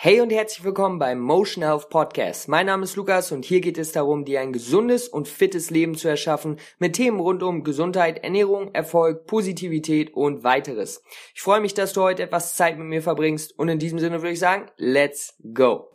[0.00, 2.46] Hey und herzlich willkommen beim Motion Health Podcast.
[2.46, 5.96] Mein Name ist Lukas und hier geht es darum, dir ein gesundes und fittes Leben
[5.96, 11.02] zu erschaffen mit Themen rund um Gesundheit, Ernährung, Erfolg, Positivität und weiteres.
[11.34, 14.22] Ich freue mich, dass du heute etwas Zeit mit mir verbringst und in diesem Sinne
[14.22, 15.90] würde ich sagen, let's go.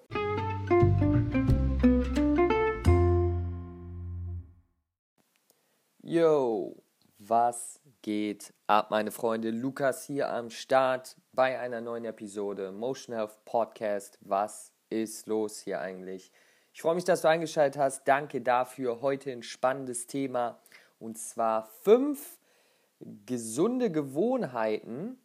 [6.02, 6.83] Yo,
[7.30, 9.52] was geht ab, meine Freunde?
[9.52, 14.18] Lukas hier am Start bei einer neuen Episode Motion Health Podcast.
[14.22, 16.32] Was ist los hier eigentlich?
[16.74, 18.08] Ich freue mich, dass du eingeschaltet hast.
[18.08, 19.02] Danke dafür.
[19.02, 20.60] Heute ein spannendes Thema
[21.00, 22.40] und zwar fünf
[23.26, 25.18] gesunde Gewohnheiten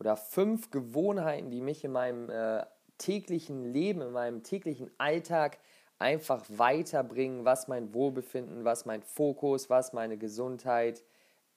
[0.00, 2.64] oder fünf Gewohnheiten, die mich in meinem äh,
[2.98, 5.58] täglichen Leben, in meinem täglichen Alltag
[5.98, 11.04] einfach weiterbringen, was mein Wohlbefinden, was mein Fokus, was meine Gesundheit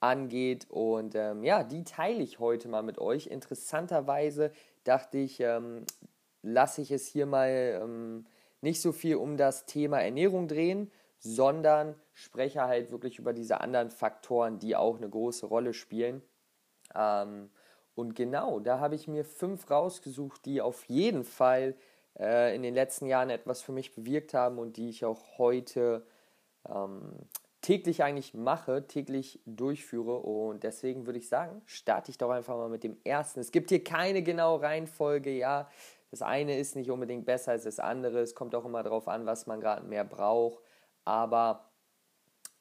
[0.00, 0.66] angeht.
[0.68, 3.26] Und ähm, ja, die teile ich heute mal mit euch.
[3.26, 4.52] Interessanterweise
[4.84, 5.84] dachte ich, ähm,
[6.42, 8.26] lasse ich es hier mal ähm,
[8.60, 13.90] nicht so viel um das Thema Ernährung drehen, sondern spreche halt wirklich über diese anderen
[13.90, 16.22] Faktoren, die auch eine große Rolle spielen.
[16.94, 17.50] Ähm,
[17.94, 21.74] und genau, da habe ich mir fünf rausgesucht, die auf jeden Fall
[22.18, 26.06] äh, in den letzten Jahren etwas für mich bewirkt haben und die ich auch heute
[26.68, 27.12] ähm,
[27.60, 30.18] täglich eigentlich mache, täglich durchführe.
[30.18, 33.40] Und deswegen würde ich sagen, starte ich doch einfach mal mit dem ersten.
[33.40, 35.68] Es gibt hier keine genaue Reihenfolge, ja.
[36.10, 38.20] Das eine ist nicht unbedingt besser als das andere.
[38.20, 40.62] Es kommt auch immer darauf an, was man gerade mehr braucht.
[41.04, 41.70] Aber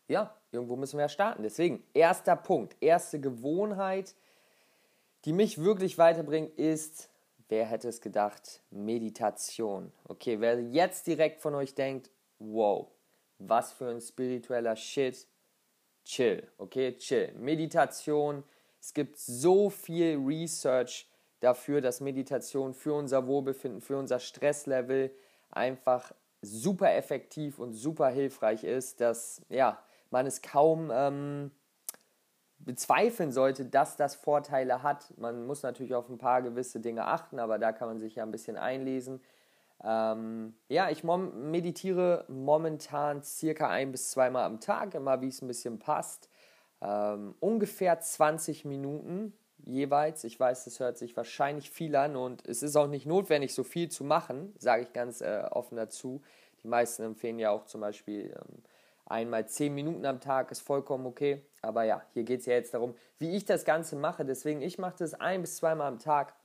[0.08, 1.44] ja, irgendwo müssen wir ja starten.
[1.44, 4.16] Deswegen, erster Punkt, erste Gewohnheit,
[5.25, 7.09] die mich wirklich weiterbringt, ist,
[7.47, 9.92] wer hätte es gedacht, Meditation.
[10.08, 12.88] Okay, wer jetzt direkt von euch denkt, wow,
[13.40, 15.28] was für ein spiritueller Shit.
[16.06, 16.98] Chill, okay?
[16.98, 17.34] Chill.
[17.34, 18.44] Meditation.
[18.80, 21.09] Es gibt so viel Research
[21.40, 25.12] dafür, dass Meditation für unser Wohlbefinden, für unser Stresslevel
[25.52, 31.52] einfach super effektiv und super hilfreich ist, dass ja, man es kaum ähm,
[32.60, 35.17] bezweifeln sollte, dass das Vorteile hat.
[35.17, 38.23] Man muss natürlich auf ein paar gewisse Dinge achten, aber da kann man sich ja
[38.23, 39.21] ein bisschen einlesen.
[39.84, 45.42] Ähm, ja, ich mom meditiere momentan circa ein bis zweimal am Tag, immer wie es
[45.42, 46.30] ein bisschen passt.
[46.82, 49.34] Ähm, ungefähr 20 Minuten
[49.66, 50.23] jeweils.
[50.23, 53.64] Ich weiß, das hört sich wahrscheinlich viel an und es ist auch nicht notwendig, so
[53.64, 56.22] viel zu machen, sage ich ganz äh, offen dazu.
[56.64, 58.64] Die meisten empfehlen ja auch zum Beispiel ähm,
[59.06, 61.42] einmal 10 Minuten am Tag, ist vollkommen okay.
[61.62, 64.26] Aber ja, hier geht es ja jetzt darum, wie ich das Ganze mache.
[64.26, 66.36] Deswegen, ich mache das ein bis zweimal am Tag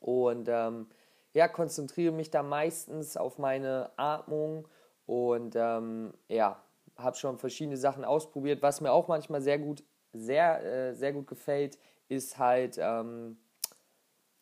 [0.00, 0.88] und ähm,
[1.32, 4.66] ja, konzentriere mich da meistens auf meine Atmung
[5.06, 6.62] und ähm, ja,
[6.96, 8.62] habe schon verschiedene Sachen ausprobiert.
[8.62, 9.82] Was mir auch manchmal sehr gut,
[10.12, 13.38] sehr, äh, sehr gut gefällt, ist halt ähm,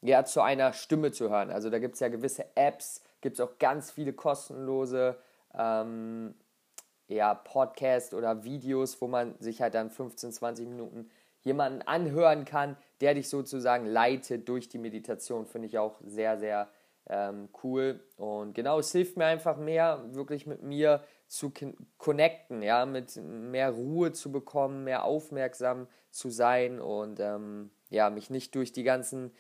[0.00, 1.50] ja, zu einer Stimme zu hören.
[1.50, 5.18] Also da gibt es ja gewisse Apps, gibt es auch ganz viele kostenlose
[5.54, 6.34] ähm,
[7.08, 11.10] ja, Podcasts oder Videos, wo man sich halt dann 15, 20 Minuten
[11.42, 15.46] jemanden anhören kann, der dich sozusagen leitet durch die Meditation.
[15.46, 16.68] Finde ich auch sehr, sehr
[17.08, 18.00] ähm, cool.
[18.16, 21.52] Und genau, es hilft mir einfach mehr, wirklich mit mir zu
[21.98, 28.30] connecten, ja, mit mehr Ruhe zu bekommen, mehr aufmerksam zu sein und ähm, ja, mich
[28.30, 29.32] nicht durch die ganzen,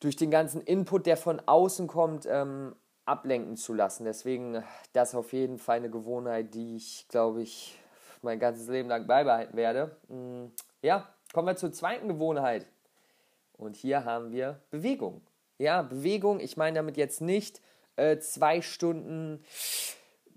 [0.00, 2.74] durch den ganzen Input, der von außen kommt, ähm,
[3.04, 4.04] ablenken zu lassen.
[4.04, 4.62] Deswegen
[4.92, 7.78] das auf jeden Fall eine Gewohnheit, die ich, glaube ich,
[8.22, 9.96] mein ganzes Leben lang beibehalten werde.
[10.08, 10.46] Mm,
[10.82, 12.66] ja, kommen wir zur zweiten Gewohnheit.
[13.52, 15.22] Und hier haben wir Bewegung.
[15.58, 17.60] Ja, Bewegung, ich meine damit jetzt nicht
[17.96, 19.44] äh, zwei Stunden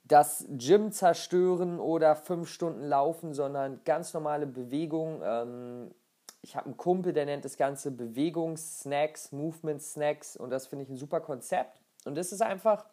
[0.03, 5.21] das Gym zerstören oder fünf Stunden laufen, sondern ganz normale Bewegung.
[5.23, 5.91] Ähm,
[6.41, 10.89] ich habe einen Kumpel, der nennt das Ganze Bewegungssnacks, Movement Snacks und das finde ich
[10.89, 11.79] ein super Konzept.
[12.03, 12.85] Und das ist einfach,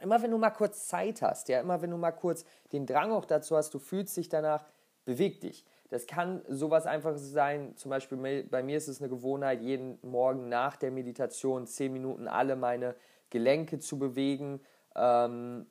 [0.00, 3.12] immer wenn du mal kurz Zeit hast, ja, immer wenn du mal kurz den Drang
[3.12, 4.66] auch dazu hast, du fühlst dich danach,
[5.04, 5.64] beweg dich.
[5.90, 7.76] Das kann sowas einfaches sein.
[7.76, 12.26] Zum Beispiel bei mir ist es eine Gewohnheit, jeden Morgen nach der Meditation zehn Minuten
[12.26, 12.94] alle meine
[13.30, 14.60] Gelenke zu bewegen.
[14.96, 15.66] Ähm,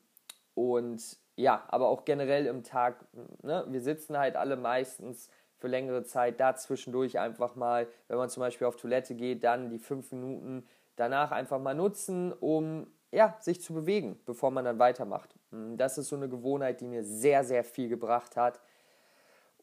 [0.54, 3.06] und ja, aber auch generell im Tag.
[3.42, 3.65] Ne?
[3.68, 8.42] Wir sitzen halt alle meistens für längere Zeit da zwischendurch einfach mal, wenn man zum
[8.42, 13.62] Beispiel auf Toilette geht, dann die fünf Minuten danach einfach mal nutzen, um ja, sich
[13.62, 15.36] zu bewegen, bevor man dann weitermacht.
[15.51, 18.59] Das ist so eine Gewohnheit, die mir sehr, sehr viel gebracht hat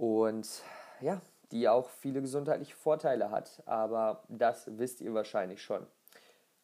[0.01, 0.49] und
[1.03, 1.21] ja,
[1.53, 3.63] die auch viele gesundheitliche Vorteile hat.
[3.67, 5.87] Aber das wisst ihr wahrscheinlich schon.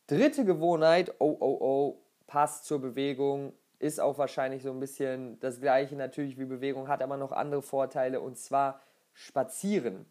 [0.06, 5.61] Dritte Gewohnheit, oh oh oh, passt zur Bewegung, ist auch wahrscheinlich so ein bisschen das
[5.61, 8.81] gleiche natürlich wie Bewegung, hat aber noch andere Vorteile und zwar
[9.12, 10.06] spazieren.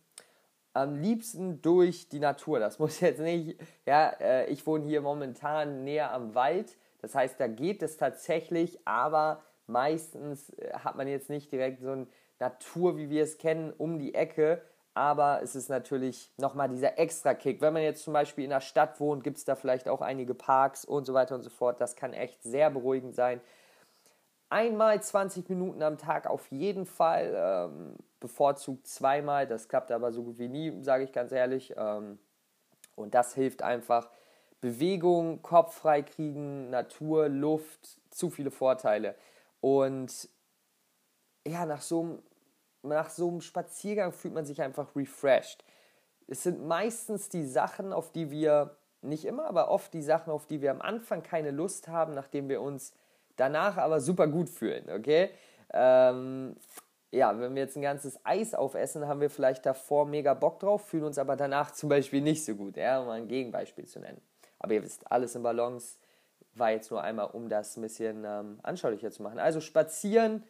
[0.73, 2.59] am liebsten durch die Natur.
[2.59, 6.77] Das muss jetzt nicht, ja, äh, ich wohne hier momentan näher am Wald.
[7.01, 11.91] Das heißt, da geht es tatsächlich, aber meistens äh, hat man jetzt nicht direkt so
[11.91, 12.07] eine
[12.39, 14.61] Natur, wie wir es kennen, um die Ecke.
[14.93, 17.59] Aber es ist natürlich nochmal dieser extra Kick.
[17.59, 20.33] Wenn man jetzt zum Beispiel in der Stadt wohnt, gibt es da vielleicht auch einige
[20.33, 21.81] Parks und so weiter und so fort.
[21.81, 23.41] Das kann echt sehr beruhigend sein.
[24.49, 27.33] Einmal 20 Minuten am Tag auf jeden Fall.
[27.35, 29.47] Ähm, bevorzugt zweimal.
[29.47, 31.73] Das klappt aber so gut wie nie, sage ich ganz ehrlich.
[31.75, 32.17] Ähm,
[32.95, 34.09] und das hilft einfach.
[34.61, 39.15] Bewegung, Kopf frei kriegen, Natur, Luft, zu viele Vorteile.
[39.61, 40.29] Und
[41.47, 42.19] ja, nach so einem
[42.83, 43.09] nach
[43.39, 45.63] Spaziergang fühlt man sich einfach refreshed.
[46.27, 50.47] Es sind meistens die Sachen, auf die wir, nicht immer, aber oft die Sachen, auf
[50.47, 52.93] die wir am Anfang keine Lust haben, nachdem wir uns
[53.35, 55.29] danach aber super gut fühlen, okay?
[55.73, 56.55] Ähm,
[57.11, 60.87] ja, wenn wir jetzt ein ganzes Eis aufessen, haben wir vielleicht davor mega Bock drauf,
[60.87, 64.21] fühlen uns aber danach zum Beispiel nicht so gut, ja, um ein Gegenbeispiel zu nennen.
[64.59, 65.97] Aber ihr wisst, alles in Balance
[66.55, 69.39] war jetzt nur einmal, um das ein bisschen ähm, anschaulicher zu machen.
[69.39, 70.43] Also spazieren,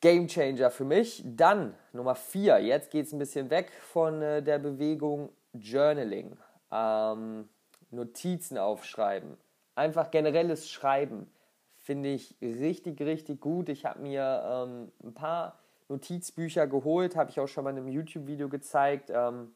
[0.00, 1.22] Game Changer für mich.
[1.24, 6.36] Dann Nummer 4, jetzt geht es ein bisschen weg von äh, der Bewegung Journaling.
[6.72, 7.48] Ähm,
[7.90, 9.36] Notizen aufschreiben.
[9.74, 11.30] Einfach generelles Schreiben
[11.76, 13.68] finde ich richtig, richtig gut.
[13.68, 15.58] Ich habe mir ähm, ein paar
[15.88, 19.10] Notizbücher geholt, habe ich auch schon mal in einem YouTube-Video gezeigt.
[19.12, 19.54] Ähm,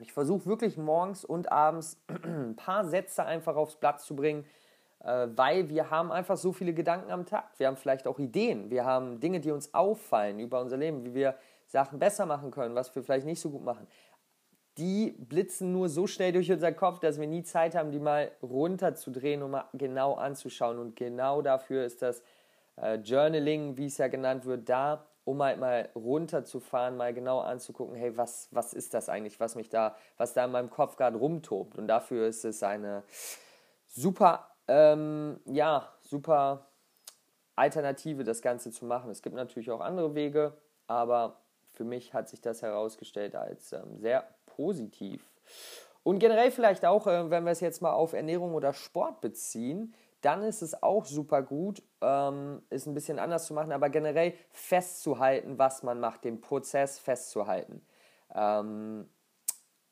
[0.00, 4.44] ich versuche wirklich morgens und abends ein paar Sätze einfach aufs Blatt zu bringen,
[5.06, 7.50] weil wir haben einfach so viele Gedanken am Tag.
[7.58, 11.14] Wir haben vielleicht auch Ideen, wir haben Dinge, die uns auffallen über unser Leben, wie
[11.14, 11.36] wir
[11.66, 13.86] Sachen besser machen können, was wir vielleicht nicht so gut machen.
[14.78, 18.30] Die blitzen nur so schnell durch unseren Kopf, dass wir nie Zeit haben, die mal
[18.42, 20.78] runterzudrehen und mal genau anzuschauen.
[20.78, 22.22] Und genau dafür ist das
[22.76, 27.94] äh, Journaling, wie es ja genannt wird, da, um halt mal runterzufahren, mal genau anzugucken,
[27.94, 31.16] hey, was, was ist das eigentlich, was mich da, was da in meinem Kopf gerade
[31.16, 31.78] rumtobt.
[31.78, 33.02] Und dafür ist es eine
[33.86, 36.66] super ähm, ja, super
[37.54, 39.10] Alternative, das Ganze zu machen.
[39.10, 41.40] Es gibt natürlich auch andere Wege, aber
[41.72, 45.24] für mich hat sich das herausgestellt als ähm, sehr positiv.
[46.02, 49.94] Und generell vielleicht auch, äh, wenn wir es jetzt mal auf Ernährung oder Sport beziehen,
[50.20, 54.34] dann ist es auch super gut, ähm, ist ein bisschen anders zu machen, aber generell
[54.50, 57.84] festzuhalten, was man macht, den Prozess festzuhalten.
[58.34, 59.08] Ähm,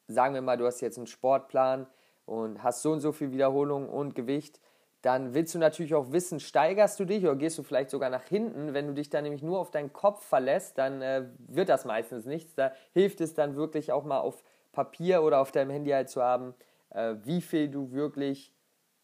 [0.08, 1.86] sagen wir mal, du hast jetzt einen Sportplan
[2.26, 4.60] und hast so und so viel Wiederholung und Gewicht
[5.04, 8.24] dann willst du natürlich auch wissen, steigerst du dich oder gehst du vielleicht sogar nach
[8.24, 8.72] hinten.
[8.72, 12.24] Wenn du dich dann nämlich nur auf deinen Kopf verlässt, dann äh, wird das meistens
[12.24, 12.54] nichts.
[12.54, 14.42] Da hilft es dann wirklich auch mal auf
[14.72, 16.54] Papier oder auf deinem Handy halt zu haben,
[16.88, 18.54] äh, wie viel du wirklich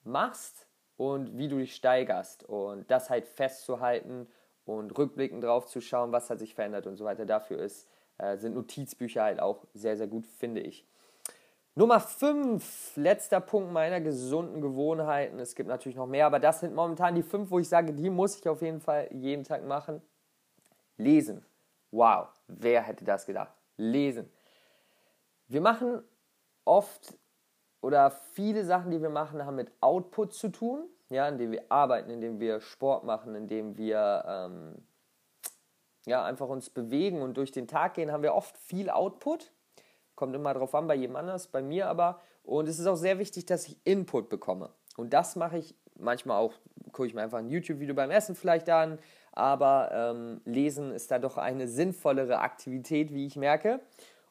[0.03, 0.67] machst
[0.97, 2.45] und wie du dich steigerst.
[2.45, 4.27] Und das halt festzuhalten
[4.65, 7.27] und rückblickend drauf zu schauen, was hat sich verändert und so weiter.
[7.27, 7.87] Dafür ist,
[8.17, 10.87] äh, sind Notizbücher halt auch sehr, sehr gut, finde ich.
[11.77, 15.39] Nummer 5, letzter Punkt meiner gesunden Gewohnheiten.
[15.39, 18.11] Es gibt natürlich noch mehr, aber das sind momentan die fünf, wo ich sage, die
[18.11, 20.03] muss ich auf jeden Fall jeden Tag machen.
[20.97, 21.45] Lesen.
[21.93, 23.53] Wow, wer hätte das gedacht?
[23.77, 24.31] Lesen.
[25.47, 26.03] Wir machen
[26.65, 27.17] oft
[27.81, 32.11] oder viele Sachen, die wir machen, haben mit Output zu tun, ja, indem wir arbeiten,
[32.11, 34.75] indem wir Sport machen, indem wir ähm,
[36.05, 39.53] ja, einfach uns bewegen und durch den Tag gehen, haben wir oft viel Output
[40.21, 42.21] Kommt immer drauf an, bei jedem anders, bei mir aber.
[42.43, 44.69] Und es ist auch sehr wichtig, dass ich Input bekomme.
[44.99, 46.53] Und das mache ich manchmal auch,
[46.93, 48.99] gucke ich mir einfach ein YouTube-Video beim Essen vielleicht an.
[49.33, 53.81] Aber ähm, Lesen ist da doch eine sinnvollere Aktivität, wie ich merke.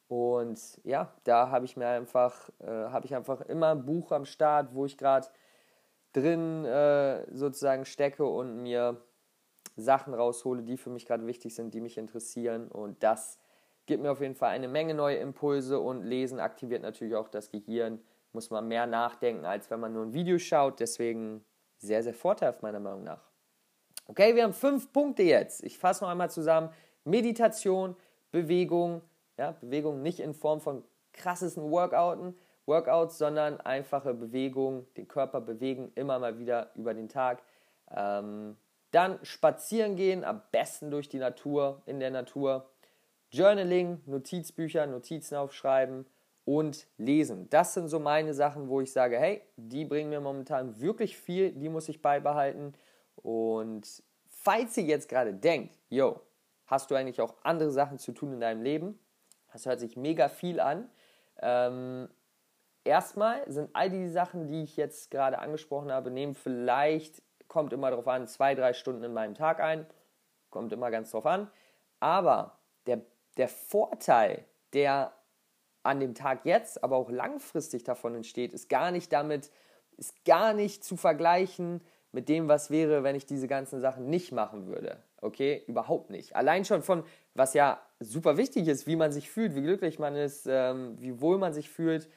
[0.07, 4.25] Und ja, da habe ich mir einfach, äh, habe ich einfach immer ein Buch am
[4.25, 5.25] Start, wo ich gerade
[6.13, 9.01] drin äh, sozusagen stecke und mir
[9.75, 12.67] Sachen raushole, die für mich gerade wichtig sind, die mich interessieren.
[12.67, 13.38] Und das
[13.89, 17.49] gibt mir auf jeden Fall eine Menge neue Impulse und Lesen aktiviert natürlich auch das
[17.49, 17.99] Gehirn.
[18.33, 20.79] Muss man mehr nachdenken, als wenn man nur ein Video schaut.
[20.79, 21.43] Deswegen
[21.79, 23.31] sehr, sehr vorteilhaft meiner Meinung nach.
[24.05, 25.63] Okay, wir haben fünf Punkte jetzt.
[25.63, 26.69] Ich fasse noch einmal zusammen.
[27.03, 27.95] Meditation,
[28.31, 29.01] Bewegung,
[29.37, 35.91] ja, Bewegung nicht in Form von krassesten Workouten, Workouts, sondern einfache Bewegung, den Körper bewegen,
[35.95, 37.41] immer mal wieder über den Tag.
[37.89, 38.55] Ähm,
[38.91, 42.69] dann spazieren gehen, am besten durch die Natur, in der Natur.
[43.31, 46.05] Journaling, Notizbücher, Notizen aufschreiben
[46.45, 47.47] und lesen.
[47.49, 51.51] Das sind so meine Sachen, wo ich sage, hey, die bringen mir momentan wirklich viel,
[51.51, 52.73] die muss ich beibehalten.
[53.15, 56.21] Und falls ihr jetzt gerade denkt, yo,
[56.65, 58.99] hast du eigentlich auch andere Sachen zu tun in deinem Leben?
[59.51, 60.89] Das hört sich mega viel an.
[61.41, 62.09] Ähm,
[62.83, 67.89] erstmal sind all die Sachen, die ich jetzt gerade angesprochen habe, nehmen vielleicht, kommt immer
[67.89, 69.85] darauf an, zwei, drei Stunden in meinem Tag ein.
[70.49, 71.49] Kommt immer ganz drauf an.
[71.99, 73.01] Aber der
[73.39, 74.43] der Vorteil,
[74.73, 75.13] der
[75.81, 79.49] an dem Tag jetzt, aber auch langfristig davon entsteht, ist gar nicht damit,
[79.97, 81.81] ist gar nicht zu vergleichen
[82.11, 84.97] mit dem, was wäre, wenn ich diese ganzen Sachen nicht machen würde.
[85.21, 86.35] Okay, überhaupt nicht.
[86.35, 87.03] Allein schon von,
[87.33, 91.21] was ja super wichtig ist, wie man sich fühlt, wie glücklich man ist, ähm, wie
[91.21, 92.09] wohl man sich fühlt,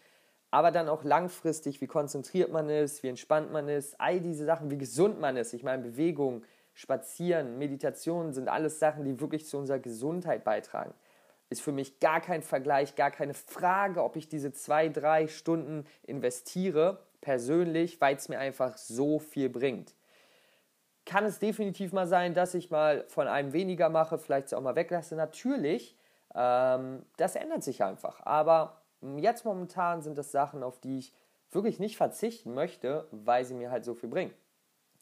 [0.50, 4.71] aber dann auch langfristig, wie konzentriert man ist, wie entspannt man ist, all diese Sachen,
[4.71, 5.55] wie gesund man ist.
[5.55, 10.95] Ich meine, Bewegung, Spazieren, Meditation sind alles Sachen, die wirklich zu unserer Gesundheit beitragen.
[11.52, 15.85] Ist für mich gar kein Vergleich, gar keine Frage, ob ich diese zwei, drei Stunden
[16.02, 19.94] investiere, persönlich, weil es mir einfach so viel bringt.
[21.04, 24.76] Kann es definitiv mal sein, dass ich mal von einem weniger mache, vielleicht auch mal
[24.76, 25.14] weglasse?
[25.14, 25.94] Natürlich,
[26.35, 28.25] ähm, das ändert sich einfach.
[28.25, 28.80] Aber
[29.18, 31.12] jetzt momentan sind das Sachen, auf die ich
[31.50, 34.32] wirklich nicht verzichten möchte, weil sie mir halt so viel bringen.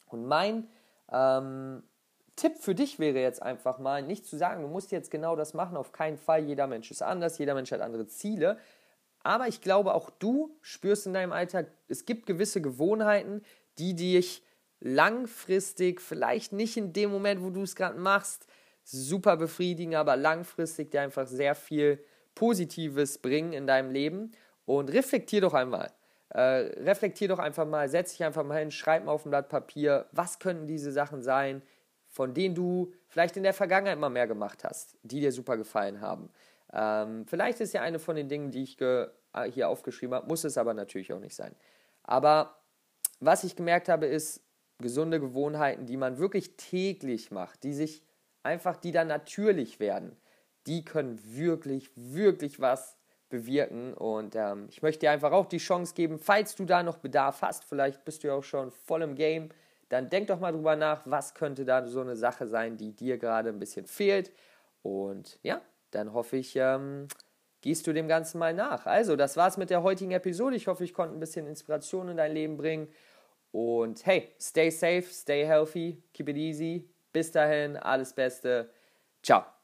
[0.07, 0.67] Und mein
[1.09, 1.81] ähm,
[2.35, 5.53] Tipp für dich wäre jetzt einfach mal, nicht zu sagen, du musst jetzt genau das
[5.53, 6.43] machen, auf keinen Fall.
[6.43, 8.57] Jeder Mensch ist anders, jeder Mensch hat andere Ziele.
[9.23, 13.43] Aber ich glaube, auch du spürst in deinem Alltag, es gibt gewisse Gewohnheiten,
[13.77, 14.43] die dich
[14.79, 18.47] langfristig, vielleicht nicht in dem Moment, wo du es gerade machst,
[18.83, 24.31] super befriedigen, aber langfristig dir einfach sehr viel Positives bringen in deinem Leben.
[24.65, 25.91] Und reflektier doch einmal.
[26.29, 29.49] Äh, reflektier doch einfach mal, setz dich einfach mal hin, schreib mal auf ein Blatt
[29.49, 31.61] Papier, was könnten diese Sachen sein,
[32.11, 36.01] von denen du vielleicht in der Vergangenheit mal mehr gemacht hast, die dir super gefallen
[36.01, 36.29] haben.
[36.73, 39.07] Ähm, vielleicht ist ja eine von den Dingen, die ich äh,
[39.51, 41.55] hier aufgeschrieben habe, muss es aber natürlich auch nicht sein.
[42.03, 42.57] Aber
[43.21, 44.43] was ich gemerkt habe, ist
[44.79, 48.03] gesunde Gewohnheiten, die man wirklich täglich macht, die sich
[48.43, 50.17] einfach, die dann natürlich werden,
[50.67, 52.97] die können wirklich, wirklich was
[53.29, 53.93] bewirken.
[53.93, 57.41] Und ähm, ich möchte dir einfach auch die Chance geben, falls du da noch Bedarf
[57.41, 59.49] hast, vielleicht bist du ja auch schon voll im Game,
[59.91, 63.17] dann denk doch mal drüber nach, was könnte da so eine Sache sein, die dir
[63.17, 64.31] gerade ein bisschen fehlt.
[64.83, 67.09] Und ja, dann hoffe ich, ähm,
[67.59, 68.85] gehst du dem Ganzen mal nach.
[68.85, 70.55] Also, das war's mit der heutigen Episode.
[70.55, 72.87] Ich hoffe, ich konnte ein bisschen Inspiration in dein Leben bringen.
[73.51, 76.89] Und hey, stay safe, stay healthy, keep it easy.
[77.11, 78.69] Bis dahin, alles Beste.
[79.21, 79.60] Ciao.